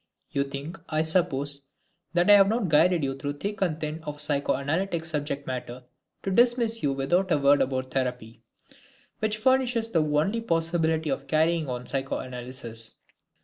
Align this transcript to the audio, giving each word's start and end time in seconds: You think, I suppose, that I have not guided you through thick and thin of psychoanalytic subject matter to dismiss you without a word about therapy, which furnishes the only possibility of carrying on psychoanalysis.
You 0.31 0.45
think, 0.45 0.79
I 0.89 1.03
suppose, 1.03 1.67
that 2.15 2.27
I 2.27 2.33
have 2.33 2.47
not 2.47 2.69
guided 2.69 3.03
you 3.03 3.15
through 3.15 3.33
thick 3.33 3.61
and 3.61 3.79
thin 3.79 4.03
of 4.03 4.19
psychoanalytic 4.19 5.05
subject 5.05 5.45
matter 5.45 5.83
to 6.23 6.31
dismiss 6.31 6.81
you 6.81 6.91
without 6.91 7.31
a 7.31 7.37
word 7.37 7.61
about 7.61 7.91
therapy, 7.91 8.41
which 9.19 9.37
furnishes 9.37 9.89
the 9.89 10.01
only 10.01 10.41
possibility 10.41 11.11
of 11.11 11.27
carrying 11.27 11.69
on 11.69 11.85
psychoanalysis. 11.85 12.95